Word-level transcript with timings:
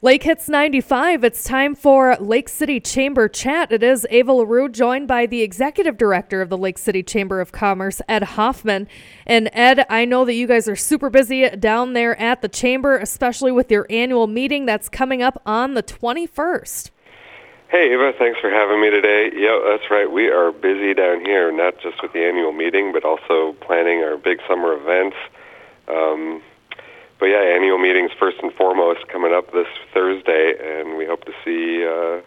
Lake 0.00 0.22
Hits 0.22 0.48
95, 0.48 1.24
it's 1.24 1.42
time 1.42 1.74
for 1.74 2.16
Lake 2.20 2.48
City 2.48 2.78
Chamber 2.78 3.26
Chat. 3.26 3.72
It 3.72 3.82
is 3.82 4.06
Ava 4.10 4.32
LaRue 4.32 4.68
joined 4.68 5.08
by 5.08 5.26
the 5.26 5.42
Executive 5.42 5.98
Director 5.98 6.40
of 6.40 6.50
the 6.50 6.56
Lake 6.56 6.78
City 6.78 7.02
Chamber 7.02 7.40
of 7.40 7.50
Commerce, 7.50 8.00
Ed 8.08 8.22
Hoffman. 8.22 8.86
And 9.26 9.50
Ed, 9.52 9.84
I 9.90 10.04
know 10.04 10.24
that 10.24 10.34
you 10.34 10.46
guys 10.46 10.68
are 10.68 10.76
super 10.76 11.10
busy 11.10 11.50
down 11.50 11.94
there 11.94 12.16
at 12.20 12.42
the 12.42 12.48
Chamber, 12.48 12.96
especially 12.96 13.50
with 13.50 13.72
your 13.72 13.88
annual 13.90 14.28
meeting 14.28 14.66
that's 14.66 14.88
coming 14.88 15.20
up 15.20 15.42
on 15.44 15.74
the 15.74 15.82
21st. 15.82 16.90
Hey, 17.68 17.92
Eva, 17.92 18.12
thanks 18.16 18.38
for 18.38 18.50
having 18.50 18.80
me 18.80 18.90
today. 18.90 19.32
Yeah, 19.34 19.58
that's 19.68 19.90
right. 19.90 20.08
We 20.08 20.28
are 20.28 20.52
busy 20.52 20.94
down 20.94 21.24
here, 21.24 21.50
not 21.50 21.74
just 21.80 22.00
with 22.00 22.12
the 22.12 22.24
annual 22.24 22.52
meeting, 22.52 22.92
but 22.92 23.04
also 23.04 23.56
planning 23.60 24.04
our 24.04 24.16
big 24.16 24.38
summer 24.46 24.74
events. 24.74 25.16
Um, 25.88 26.40
but 27.18 27.26
yeah, 27.26 27.52
annual 27.54 27.78
meetings 27.78 28.10
first 28.18 28.38
and 28.42 28.52
foremost 28.54 29.08
coming 29.08 29.32
up 29.32 29.52
this 29.52 29.66
Thursday, 29.92 30.54
and 30.60 30.96
we 30.96 31.06
hope 31.06 31.24
to 31.24 31.32
see 31.44 31.84
uh, 31.84 32.22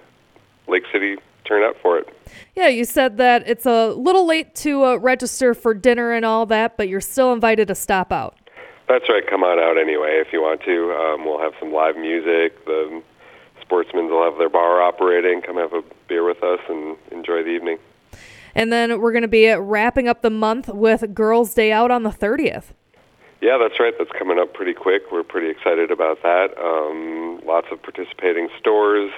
Lake 0.71 0.83
City 0.91 1.17
turn 1.45 1.63
up 1.63 1.75
for 1.81 1.97
it. 1.97 2.07
Yeah, 2.55 2.67
you 2.67 2.85
said 2.85 3.17
that 3.17 3.47
it's 3.47 3.65
a 3.65 3.89
little 3.93 4.25
late 4.25 4.55
to 4.55 4.85
uh, 4.85 4.95
register 4.97 5.53
for 5.53 5.73
dinner 5.73 6.11
and 6.11 6.25
all 6.25 6.45
that, 6.47 6.77
but 6.77 6.87
you're 6.89 7.01
still 7.01 7.33
invited 7.33 7.67
to 7.69 7.75
stop 7.75 8.11
out. 8.11 8.37
That's 8.87 9.07
right. 9.07 9.25
Come 9.25 9.43
on 9.43 9.59
out 9.59 9.77
anyway 9.77 10.21
if 10.25 10.33
you 10.33 10.41
want 10.41 10.61
to. 10.63 10.91
Um, 10.93 11.25
we'll 11.25 11.39
have 11.39 11.53
some 11.59 11.71
live 11.71 11.95
music. 11.95 12.65
The 12.65 13.01
sportsmen 13.61 14.09
will 14.09 14.23
have 14.29 14.37
their 14.37 14.49
bar 14.49 14.81
operating. 14.81 15.41
Come 15.41 15.55
have 15.55 15.73
a 15.73 15.83
beer 16.09 16.25
with 16.25 16.43
us 16.43 16.59
and 16.67 16.97
enjoy 17.11 17.43
the 17.43 17.49
evening. 17.49 17.77
And 18.53 18.71
then 18.71 18.99
we're 18.99 19.13
going 19.13 19.21
to 19.21 19.29
be 19.29 19.47
wrapping 19.47 20.09
up 20.09 20.21
the 20.21 20.29
month 20.29 20.67
with 20.67 21.13
Girls' 21.13 21.53
Day 21.53 21.71
Out 21.71 21.89
on 21.89 22.03
the 22.03 22.09
30th. 22.09 22.73
Yeah, 23.41 23.57
that's 23.57 23.79
right. 23.79 23.93
That's 23.97 24.11
coming 24.11 24.37
up 24.37 24.53
pretty 24.53 24.73
quick. 24.73 25.11
We're 25.11 25.23
pretty 25.23 25.49
excited 25.49 25.89
about 25.91 26.21
that. 26.21 26.55
Um, 26.57 27.41
lots 27.45 27.67
of 27.71 27.81
participating 27.81 28.49
stores. 28.59 29.11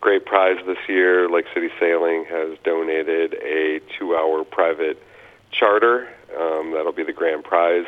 Great 0.00 0.24
prize 0.24 0.58
this 0.66 0.78
year. 0.88 1.28
Lake 1.28 1.46
City 1.52 1.68
Sailing 1.80 2.24
has 2.30 2.56
donated 2.62 3.34
a 3.42 3.80
two-hour 3.98 4.44
private 4.44 5.02
charter. 5.50 6.08
Um, 6.38 6.72
that'll 6.72 6.92
be 6.92 7.02
the 7.02 7.12
grand 7.12 7.42
prize, 7.44 7.86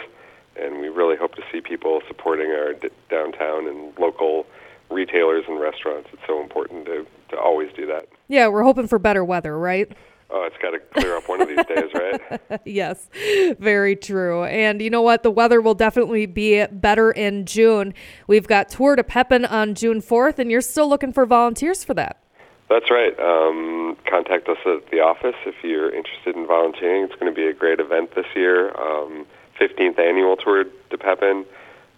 and 0.60 0.80
we 0.80 0.88
really 0.88 1.16
hope 1.16 1.34
to 1.36 1.42
see 1.52 1.60
people 1.60 2.00
supporting 2.08 2.50
our 2.50 2.72
d- 2.72 2.88
downtown 3.08 3.68
and 3.68 3.96
local 3.98 4.46
retailers 4.90 5.44
and 5.46 5.60
restaurants. 5.60 6.08
It's 6.12 6.22
so 6.26 6.40
important 6.42 6.86
to 6.86 7.06
to 7.30 7.38
always 7.38 7.70
do 7.74 7.84
that. 7.86 8.08
Yeah, 8.28 8.48
we're 8.48 8.62
hoping 8.62 8.88
for 8.88 8.98
better 8.98 9.22
weather, 9.22 9.56
right? 9.58 9.92
Oh, 10.30 10.42
it's 10.44 10.56
got 10.60 10.72
to 10.72 10.78
clear 10.78 11.16
up 11.16 11.26
one 11.26 11.40
of 11.40 11.48
these 11.48 11.64
days, 11.64 11.90
right? 11.94 12.60
yes, 12.66 13.08
very 13.58 13.96
true. 13.96 14.44
And 14.44 14.82
you 14.82 14.90
know 14.90 15.00
what? 15.00 15.22
The 15.22 15.30
weather 15.30 15.62
will 15.62 15.74
definitely 15.74 16.26
be 16.26 16.66
better 16.66 17.10
in 17.10 17.46
June. 17.46 17.94
We've 18.26 18.46
got 18.46 18.68
Tour 18.68 18.96
de 18.96 19.04
Pepin 19.04 19.46
on 19.46 19.74
June 19.74 20.02
4th, 20.02 20.38
and 20.38 20.50
you're 20.50 20.60
still 20.60 20.88
looking 20.88 21.14
for 21.14 21.24
volunteers 21.24 21.82
for 21.82 21.94
that. 21.94 22.22
That's 22.68 22.90
right. 22.90 23.18
Um, 23.18 23.96
contact 24.08 24.48
us 24.48 24.58
at 24.66 24.90
the 24.90 25.00
office 25.00 25.36
if 25.46 25.54
you're 25.62 25.94
interested 25.94 26.36
in 26.36 26.46
volunteering. 26.46 27.04
It's 27.04 27.14
going 27.14 27.32
to 27.32 27.36
be 27.36 27.46
a 27.46 27.54
great 27.54 27.80
event 27.80 28.14
this 28.14 28.26
year. 28.36 28.76
Um, 28.78 29.26
15th 29.58 29.98
annual 29.98 30.36
Tour 30.36 30.64
de 30.90 30.98
Pepin. 30.98 31.46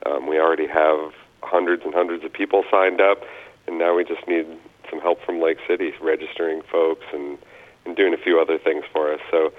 Um, 0.07 0.29
we 0.29 0.39
already 0.39 0.69
have 0.69 1.13
hundreds 1.43 1.85
and 1.85 1.93
hundreds 1.93 2.25
of 2.25 2.33
people 2.33 2.63
signed 2.71 3.01
up, 3.01 3.23
and 3.67 3.79
now 3.79 3.97
we 3.97 4.05
just 4.05 4.27
need 4.29 4.47
some 4.89 5.01
help 5.01 5.21
from 5.25 5.41
Lake 5.41 5.59
City 5.67 5.93
registering 6.01 6.63
folks 6.71 7.05
and 7.13 7.39
and 7.85 7.97
doing 7.97 8.15
a 8.15 8.19
few 8.19 8.41
other 8.41 8.59
things 8.59 8.85
for 8.93 9.13
us. 9.13 9.21
So 9.31 9.53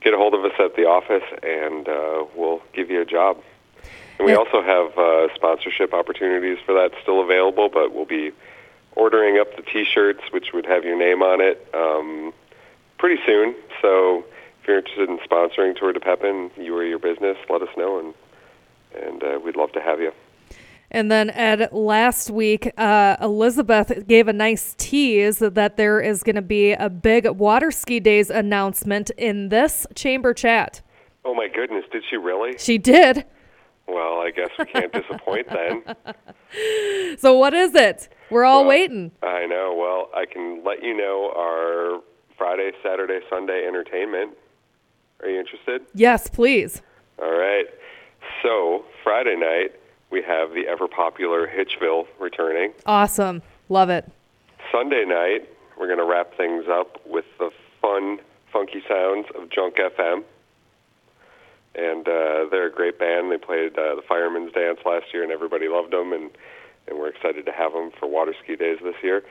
get 0.00 0.14
a 0.14 0.16
hold 0.16 0.34
of 0.34 0.44
us 0.44 0.52
at 0.58 0.76
the 0.76 0.86
office, 0.86 1.24
and 1.42 1.88
uh, 1.88 2.24
we'll 2.34 2.62
give 2.72 2.90
you 2.90 3.02
a 3.02 3.04
job. 3.04 3.42
And 4.18 4.26
we 4.26 4.34
also 4.34 4.62
have 4.62 4.96
uh, 4.96 5.34
sponsorship 5.34 5.92
opportunities 5.92 6.58
for 6.64 6.74
that 6.74 6.92
still 7.02 7.20
available, 7.22 7.68
but 7.68 7.92
we'll 7.92 8.06
be 8.06 8.32
ordering 8.94 9.38
up 9.38 9.54
the 9.56 9.62
T-shirts, 9.62 10.22
which 10.30 10.52
would 10.54 10.64
have 10.66 10.84
your 10.84 10.98
name 10.98 11.22
on 11.22 11.40
it, 11.40 11.68
um, 11.74 12.32
pretty 12.98 13.20
soon. 13.26 13.54
So 13.82 14.24
if 14.60 14.68
you're 14.68 14.78
interested 14.78 15.08
in 15.08 15.18
sponsoring 15.18 15.76
Tour 15.76 15.92
de 15.92 16.00
Pepin, 16.00 16.50
you 16.56 16.74
or 16.74 16.84
your 16.84 16.98
business, 16.98 17.36
let 17.48 17.62
us 17.62 17.68
know, 17.76 17.98
and 17.98 18.14
and 18.94 19.22
uh, 19.22 19.38
we'd 19.44 19.56
love 19.56 19.72
to 19.72 19.80
have 19.80 20.00
you. 20.00 20.12
And 20.90 21.10
then, 21.10 21.30
Ed, 21.30 21.68
last 21.72 22.30
week, 22.30 22.70
uh, 22.78 23.16
Elizabeth 23.20 24.06
gave 24.06 24.28
a 24.28 24.32
nice 24.32 24.74
tease 24.78 25.38
that 25.40 25.76
there 25.76 26.00
is 26.00 26.22
going 26.22 26.36
to 26.36 26.42
be 26.42 26.72
a 26.72 26.88
big 26.88 27.26
water 27.28 27.70
ski 27.70 27.98
days 28.00 28.30
announcement 28.30 29.10
in 29.10 29.48
this 29.48 29.86
chamber 29.94 30.32
chat. 30.32 30.80
Oh, 31.24 31.34
my 31.34 31.48
goodness. 31.48 31.84
Did 31.90 32.04
she 32.08 32.16
really? 32.16 32.56
She 32.58 32.78
did. 32.78 33.24
Well, 33.88 34.20
I 34.20 34.30
guess 34.34 34.48
we 34.58 34.64
can't 34.66 34.92
disappoint 34.92 35.48
then. 35.48 35.82
So, 37.18 37.36
what 37.36 37.52
is 37.52 37.74
it? 37.74 38.08
We're 38.30 38.44
all 38.44 38.60
Well, 38.60 38.68
waiting. 38.68 39.10
I 39.22 39.46
know. 39.46 39.74
Well, 39.76 40.08
I 40.18 40.24
can 40.26 40.62
let 40.64 40.82
you 40.82 40.96
know 40.96 41.32
our 41.36 42.00
Friday, 42.38 42.70
Saturday, 42.82 43.18
Sunday 43.28 43.64
entertainment. 43.66 44.30
Are 45.22 45.28
you 45.28 45.38
interested? 45.40 45.82
Yes, 45.94 46.28
please. 46.30 46.82
All 47.20 47.32
right. 47.36 47.66
So, 48.42 48.84
Friday 49.02 49.36
night, 49.36 49.72
we 50.16 50.22
have 50.22 50.54
the 50.54 50.66
ever 50.66 50.88
popular 50.88 51.46
Hitchville 51.46 52.06
returning. 52.18 52.72
Awesome. 52.86 53.42
Love 53.68 53.90
it. 53.90 54.10
Sunday 54.72 55.04
night, 55.04 55.46
we're 55.78 55.88
going 55.88 55.98
to 55.98 56.06
wrap 56.06 56.34
things 56.38 56.64
up 56.70 56.98
with 57.06 57.26
the 57.38 57.50
fun, 57.82 58.18
funky 58.50 58.82
sounds 58.88 59.26
of 59.34 59.50
Junk 59.50 59.76
FM. 59.76 60.24
And 61.74 62.08
uh, 62.08 62.46
they're 62.50 62.68
a 62.68 62.72
great 62.72 62.98
band. 62.98 63.30
They 63.30 63.36
played 63.36 63.78
uh, 63.78 63.96
the 63.96 64.02
Fireman's 64.08 64.54
Dance 64.54 64.80
last 64.86 65.12
year, 65.12 65.22
and 65.22 65.30
everybody 65.30 65.68
loved 65.68 65.92
them. 65.92 66.14
And, 66.14 66.30
and 66.88 66.98
we're 66.98 67.08
excited 67.08 67.44
to 67.44 67.52
have 67.52 67.74
them 67.74 67.90
for 67.90 68.08
water 68.08 68.34
ski 68.42 68.56
days 68.56 68.78
this 68.82 68.96
year. 69.02 69.22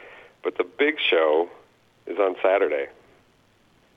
But 0.43 0.59
the 0.59 0.65
big 0.65 0.99
show 0.99 1.49
is 2.05 2.19
on 2.19 2.35
Saturday. 2.43 2.89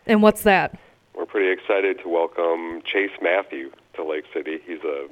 And 0.06 0.22
what's 0.22 0.44
that? 0.44 0.78
We're 1.14 1.26
pretty 1.26 1.52
excited 1.52 1.98
to 1.98 2.08
welcome 2.08 2.80
Chase 2.90 3.10
Matthew 3.20 3.72
to 3.92 4.04
Lake 4.04 4.24
City. 4.32 4.60
He's 4.66 4.82
a 4.84 5.08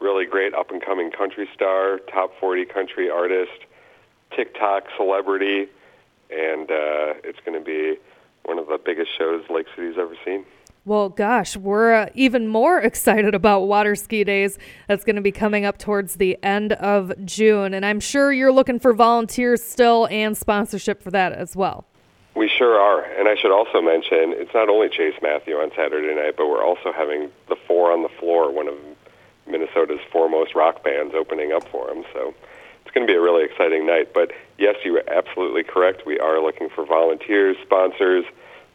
really 0.00 0.26
great 0.26 0.54
up 0.54 0.70
and 0.70 0.84
coming 0.84 1.10
country 1.10 1.48
star, 1.54 1.98
top 2.12 2.32
40 2.40 2.64
country 2.66 3.10
artist, 3.10 3.64
TikTok 4.34 4.84
celebrity, 4.96 5.68
and 6.30 6.70
uh, 6.70 7.14
it's 7.24 7.38
going 7.44 7.58
to 7.58 7.64
be 7.64 7.98
one 8.44 8.58
of 8.58 8.66
the 8.66 8.78
biggest 8.82 9.10
shows 9.16 9.44
Lake 9.50 9.66
City's 9.76 9.96
ever 9.98 10.14
seen. 10.24 10.44
Well, 10.84 11.10
gosh, 11.10 11.54
we're 11.54 11.92
uh, 11.92 12.08
even 12.14 12.48
more 12.48 12.78
excited 12.82 13.34
about 13.34 13.62
water 13.62 13.94
ski 13.94 14.24
days. 14.24 14.58
That's 14.88 15.04
going 15.04 15.16
to 15.16 15.22
be 15.22 15.32
coming 15.32 15.64
up 15.64 15.78
towards 15.78 16.16
the 16.16 16.42
end 16.42 16.72
of 16.72 17.12
June. 17.24 17.74
And 17.74 17.84
I'm 17.84 18.00
sure 18.00 18.32
you're 18.32 18.52
looking 18.52 18.78
for 18.78 18.94
volunteers 18.94 19.62
still 19.62 20.08
and 20.10 20.36
sponsorship 20.36 21.02
for 21.02 21.10
that 21.10 21.32
as 21.32 21.54
well. 21.54 21.84
We 22.34 22.48
sure 22.48 22.78
are. 22.78 23.02
And 23.02 23.28
I 23.28 23.34
should 23.34 23.50
also 23.50 23.82
mention 23.82 24.32
it's 24.32 24.54
not 24.54 24.68
only 24.68 24.88
Chase 24.88 25.14
Matthew 25.20 25.56
on 25.56 25.70
Saturday 25.76 26.14
night, 26.14 26.34
but 26.36 26.46
we're 26.46 26.64
also 26.64 26.92
having 26.92 27.30
the 27.48 27.56
Four 27.66 27.92
on 27.92 28.02
the 28.02 28.08
Floor, 28.20 28.50
one 28.50 28.68
of 28.68 28.76
Minnesota's 29.50 30.00
foremost 30.12 30.54
rock 30.54 30.84
bands, 30.84 31.14
opening 31.14 31.52
up 31.52 31.66
for 31.68 31.90
him. 31.90 32.04
So 32.12 32.34
it's 32.82 32.90
going 32.94 33.06
to 33.06 33.12
be 33.12 33.16
a 33.16 33.20
really 33.20 33.44
exciting 33.44 33.86
night. 33.86 34.14
But 34.14 34.32
yes, 34.58 34.76
you 34.84 34.96
are 34.96 35.04
absolutely 35.08 35.64
correct. 35.64 36.06
We 36.06 36.18
are 36.18 36.40
looking 36.40 36.68
for 36.68 36.86
volunteers, 36.86 37.56
sponsors, 37.62 38.24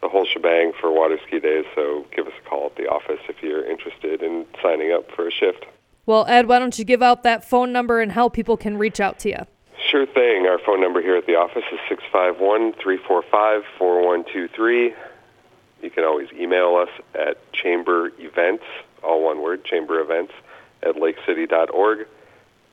the 0.02 0.10
whole 0.10 0.26
shebang 0.26 0.74
for 0.80 0.92
water 0.92 1.18
ski 1.26 1.40
days. 1.40 1.66
So 1.76 2.06
give 2.16 2.28
us 2.28 2.34
a 2.46 2.50
call 2.50 2.68
at 2.68 2.76
the 2.76 2.88
office 2.88 3.20
if 3.30 3.42
you're 3.42 3.66
interested 3.66 4.22
in 4.22 4.46
signing 4.62 4.92
up 4.92 5.10
for 5.12 5.28
a 5.28 5.32
shift. 5.32 5.66
Well, 6.06 6.26
Ed, 6.28 6.48
why 6.48 6.60
don't 6.60 6.78
you 6.78 6.84
give 6.84 7.02
out 7.02 7.24
that 7.24 7.50
phone 7.50 7.72
number 7.72 8.02
and 8.02 8.12
how 8.12 8.28
people 8.28 8.58
can 8.58 8.78
reach 8.78 9.00
out 9.00 9.20
to 9.20 9.30
you? 9.30 9.38
Sure 9.90 10.06
thing. 10.06 10.46
Our 10.46 10.60
phone 10.60 10.82
number 10.82 11.02
here 11.02 11.16
at 11.16 11.26
the 11.26 11.36
office 11.36 11.64
is 11.72 11.80
651-345-4123. 12.14 14.94
You 15.82 15.90
can 15.90 16.04
always 16.04 16.28
email 16.34 16.76
us 16.76 16.90
at 17.16 17.38
chamber 17.54 18.12
events, 18.20 18.66
all 19.02 19.24
one 19.24 19.42
word, 19.42 19.64
chamber 19.64 20.02
events, 20.02 20.34
at 20.86 20.96
lakecity.org. 20.96 22.08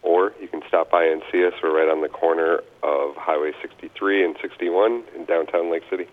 Or 0.03 0.32
you 0.41 0.48
can 0.48 0.62
stop 0.66 0.91
by 0.91 1.04
and 1.04 1.22
see 1.31 1.44
us. 1.44 1.53
We're 1.62 1.76
right 1.76 1.91
on 1.91 2.00
the 2.00 2.09
corner 2.09 2.60
of 2.82 3.16
Highway 3.16 3.52
63 3.61 4.25
and 4.25 4.37
61 4.40 5.05
in 5.14 5.26
downtown 5.26 5.70
Lake 5.70 5.82
City. 5.90 6.06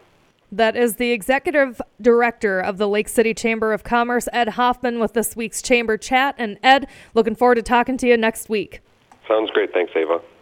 That 0.52 0.76
is 0.76 0.96
the 0.96 1.12
executive 1.12 1.82
director 2.02 2.60
of 2.60 2.78
the 2.78 2.88
Lake 2.88 3.10
City 3.10 3.34
Chamber 3.34 3.74
of 3.74 3.84
Commerce, 3.84 4.28
Ed 4.32 4.50
Hoffman, 4.50 5.00
with 5.00 5.14
this 5.14 5.36
week's 5.36 5.62
Chamber 5.62 5.98
Chat. 5.98 6.36
And 6.38 6.58
Ed, 6.64 6.88
looking 7.14 7.36
forward 7.36 7.56
to 7.56 7.62
talking 7.62 7.98
to 7.98 8.08
you 8.08 8.18
next 8.18 8.50
week. 8.50 8.82
Sounds 9.28 9.52
great. 9.52 9.74
Thanks, 9.74 9.92
Ava. 9.96 10.22